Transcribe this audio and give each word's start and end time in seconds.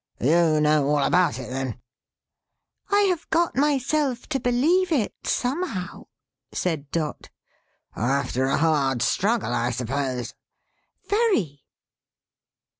"You 0.19 0.59
know 0.61 0.87
all 0.89 1.03
about 1.03 1.37
it 1.37 1.51
then?" 1.51 1.79
"I 2.89 3.01
have 3.01 3.29
got 3.29 3.55
myself 3.55 4.27
to 4.29 4.39
believe 4.39 4.91
it, 4.91 5.13
somehow," 5.25 6.07
said 6.51 6.89
Dot. 6.89 7.29
"After 7.95 8.45
a 8.45 8.57
hard 8.57 9.03
struggle, 9.03 9.53
I 9.53 9.69
suppose?" 9.69 10.33
"Very." 11.07 11.61